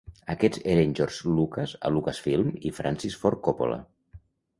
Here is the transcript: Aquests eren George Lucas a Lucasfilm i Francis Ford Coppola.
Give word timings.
Aquests 0.33 0.59
eren 0.75 0.95
George 0.99 1.33
Lucas 1.39 1.75
a 1.89 1.91
Lucasfilm 1.97 2.49
i 2.71 2.73
Francis 2.79 3.19
Ford 3.25 3.43
Coppola. 3.49 3.79